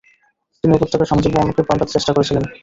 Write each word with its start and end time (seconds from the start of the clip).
তিনি 0.63 0.73
উপত্যকার 0.73 1.09
সামাজিক 1.09 1.31
বর্ণকে 1.33 1.61
পাল্টাতে 1.63 1.91
সাহায্য 1.93 2.15
করেছিলেন। 2.17 2.43